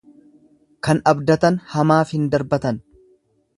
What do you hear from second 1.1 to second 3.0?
abdatan hamaaf hin darbatan.